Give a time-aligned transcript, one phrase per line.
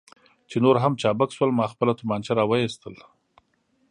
[0.49, 2.95] چې نور هم چابک شول، ما خپله تومانچه را وایستل.